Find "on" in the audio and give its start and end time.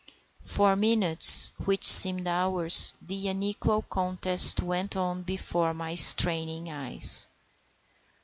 4.97-5.21